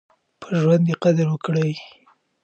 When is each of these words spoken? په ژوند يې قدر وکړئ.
په 0.41 0.47
ژوند 0.59 0.85
يې 0.89 0.95
قدر 1.03 1.25
وکړئ. 1.29 1.71